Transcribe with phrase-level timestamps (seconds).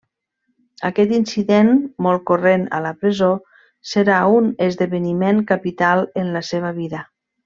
[0.87, 1.67] Aquest incident,
[2.05, 3.27] molt corrent a la presó,
[3.93, 7.03] serà un esdeveniment capital en la seva vida.